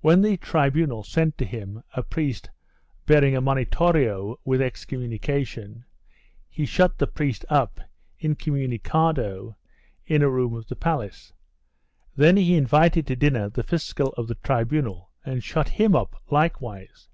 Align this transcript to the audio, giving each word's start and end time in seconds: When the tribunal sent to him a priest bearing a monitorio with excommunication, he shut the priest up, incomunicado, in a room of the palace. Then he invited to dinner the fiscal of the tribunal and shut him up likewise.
When 0.00 0.22
the 0.22 0.38
tribunal 0.38 1.02
sent 1.02 1.36
to 1.36 1.44
him 1.44 1.82
a 1.92 2.02
priest 2.02 2.48
bearing 3.04 3.36
a 3.36 3.42
monitorio 3.42 4.38
with 4.42 4.62
excommunication, 4.62 5.84
he 6.48 6.64
shut 6.64 6.96
the 6.96 7.06
priest 7.06 7.44
up, 7.50 7.78
incomunicado, 8.18 9.56
in 10.06 10.22
a 10.22 10.30
room 10.30 10.54
of 10.54 10.68
the 10.68 10.74
palace. 10.76 11.34
Then 12.16 12.38
he 12.38 12.54
invited 12.56 13.06
to 13.08 13.14
dinner 13.16 13.50
the 13.50 13.62
fiscal 13.62 14.14
of 14.16 14.26
the 14.26 14.36
tribunal 14.36 15.10
and 15.22 15.44
shut 15.44 15.68
him 15.68 15.94
up 15.94 16.16
likewise. 16.30 17.10